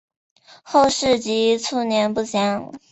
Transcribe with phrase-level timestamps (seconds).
[0.63, 2.73] 后事及卒年不详。